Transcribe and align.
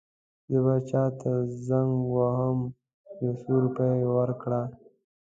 زه 0.51 0.57
به 0.65 0.75
چاته 0.89 1.31
زنګ 1.67 1.91
ووهم 2.11 2.59
یو 3.23 3.33
څو 3.41 3.53
روپۍ 3.63 3.97
ورکړه. 4.15 4.61